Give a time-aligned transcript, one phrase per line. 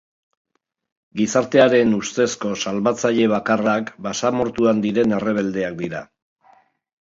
[1.19, 6.03] Gizartearen ustezko salbatzaile bakarrak basamortuan diren errebeldeak dira.